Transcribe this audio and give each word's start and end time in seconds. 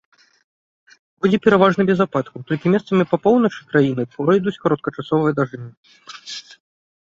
Будзе 1.25 1.37
пераважна 1.47 1.81
без 1.89 1.99
ападкаў, 2.07 2.39
толькі 2.49 2.73
месцамі 2.77 3.03
па 3.13 3.17
поўначы 3.27 3.61
краіны 3.69 4.03
пройдуць 4.17 4.57
кароткачасовыя 4.67 5.33
дажджы. 5.39 5.65